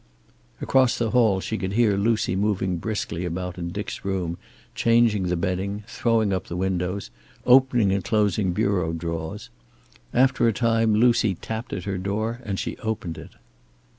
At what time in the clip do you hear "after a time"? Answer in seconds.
10.11-10.95